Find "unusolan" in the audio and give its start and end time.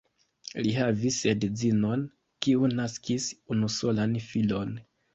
3.57-4.21